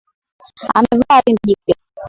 Amevaa 0.77 1.23
rinda 1.23 1.43
jipya 1.47 1.75